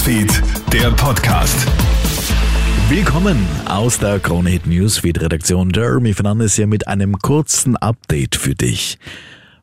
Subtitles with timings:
[0.00, 1.66] Newsfeed, der Podcast.
[2.88, 5.72] Willkommen aus der Krone Hit Newsfeed Redaktion.
[5.74, 8.98] Jeremy Fernandes hier mit einem kurzen Update für dich.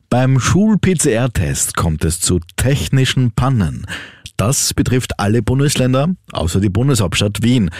[0.08, 3.84] Beim Schul-PCR-Test kommt es zu technischen Pannen.
[4.36, 7.70] Das betrifft alle Bundesländer, außer die Bundeshauptstadt Wien.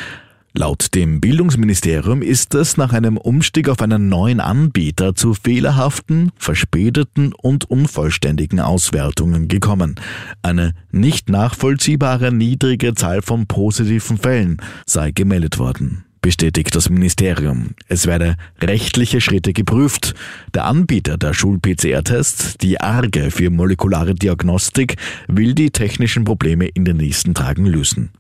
[0.58, 7.32] Laut dem Bildungsministerium ist es nach einem Umstieg auf einen neuen Anbieter zu fehlerhaften, verspäteten
[7.32, 9.94] und unvollständigen Auswertungen gekommen.
[10.42, 17.74] Eine nicht nachvollziehbare niedrige Zahl von positiven Fällen sei gemeldet worden bestätigt das Ministerium.
[17.86, 20.16] Es werde rechtliche Schritte geprüft.
[20.52, 24.96] Der Anbieter der Schul-PCR-Tests, die ARGE für molekulare Diagnostik,
[25.28, 28.10] will die technischen Probleme in den nächsten Tagen lösen.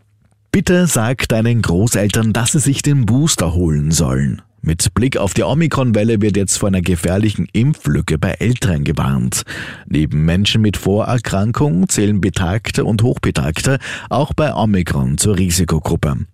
[0.58, 4.42] Bitte sag deinen Großeltern, dass sie sich den Booster holen sollen.
[4.60, 9.44] Mit Blick auf die Omikron-Welle wird jetzt vor einer gefährlichen Impflücke bei Älteren gewarnt.
[9.86, 13.78] Neben Menschen mit Vorerkrankungen zählen Betagte und Hochbetagte
[14.10, 16.26] auch bei Omikron zur Risikogruppe.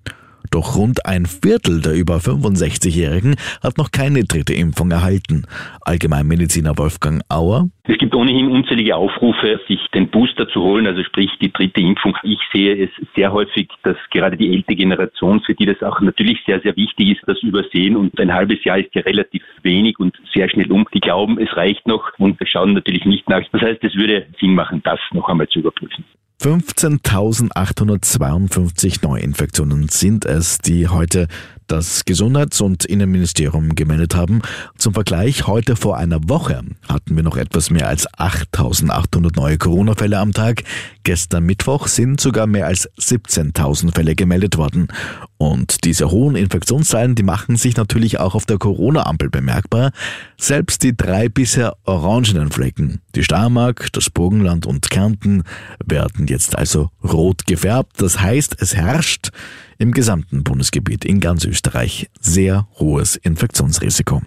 [0.50, 5.46] Doch rund ein Viertel der über 65-Jährigen hat noch keine dritte Impfung erhalten.
[5.82, 7.68] Allgemeinmediziner Wolfgang Auer.
[7.86, 12.16] Es gibt ohnehin unzählige Aufrufe, sich den Booster zu holen, also sprich die dritte Impfung.
[12.22, 16.38] Ich sehe es sehr häufig, dass gerade die ältere Generation, für die das auch natürlich
[16.46, 17.96] sehr, sehr wichtig ist, das übersehen.
[17.96, 20.86] Und ein halbes Jahr ist ja relativ wenig und sehr schnell um.
[20.94, 23.42] Die glauben, es reicht noch und schauen natürlich nicht nach.
[23.52, 26.04] Das heißt, es würde Sinn machen, das noch einmal zu überprüfen.
[26.40, 31.28] 15.852 Neuinfektionen sind es, die heute
[31.66, 34.42] das Gesundheits- und Innenministerium gemeldet haben.
[34.76, 40.18] Zum Vergleich, heute vor einer Woche hatten wir noch etwas mehr als 8800 neue Corona-Fälle
[40.18, 40.64] am Tag.
[41.02, 44.88] Gestern Mittwoch sind sogar mehr als 17.000 Fälle gemeldet worden.
[45.36, 49.90] Und diese hohen Infektionszahlen, die machen sich natürlich auch auf der Corona-Ampel bemerkbar.
[50.38, 55.42] Selbst die drei bisher orangenen Flecken, die Steiermark, das Burgenland und Kärnten,
[55.84, 58.00] werden jetzt also rot gefärbt.
[58.00, 59.30] Das heißt, es herrscht
[59.78, 64.22] im gesamten Bundesgebiet in ganz Österreich sehr hohes Infektionsrisiko.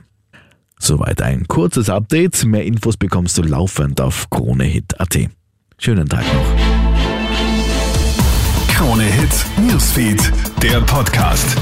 [0.79, 2.45] Soweit ein kurzes Update.
[2.45, 5.17] Mehr Infos bekommst du laufend auf KroneHit.at.
[5.77, 6.77] Schönen Tag noch.
[8.67, 10.31] Krone Hit Newsfeed,
[10.61, 11.57] der Podcast.